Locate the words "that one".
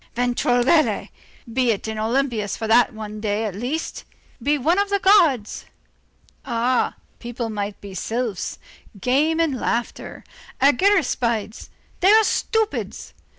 2.67-3.19